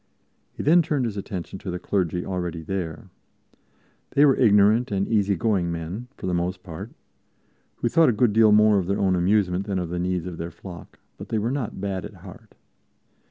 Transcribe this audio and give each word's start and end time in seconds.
He 0.51 0.63
then 0.63 0.81
turned 0.81 1.05
his 1.05 1.15
attention 1.15 1.59
to 1.59 1.69
the 1.69 1.77
clergy 1.77 2.25
already 2.25 2.63
there. 2.63 3.11
They 4.09 4.25
were 4.25 4.35
ignorant 4.35 4.89
and 4.89 5.07
easygoing 5.07 5.71
men, 5.71 6.07
for 6.17 6.25
the 6.25 6.33
most 6.33 6.63
part, 6.63 6.89
who 7.75 7.87
thought 7.87 8.09
a 8.09 8.11
good 8.11 8.33
deal 8.33 8.51
more 8.51 8.79
of 8.79 8.87
their 8.87 8.97
own 8.97 9.15
amusement 9.15 9.67
than 9.67 9.77
of 9.77 9.89
the 9.89 9.99
needs 9.99 10.25
of 10.25 10.37
their 10.39 10.49
flock, 10.49 10.97
but 11.19 11.29
they 11.29 11.37
were 11.37 11.51
not 11.51 11.79
bad 11.79 12.03
at 12.03 12.15
heart. 12.15 12.55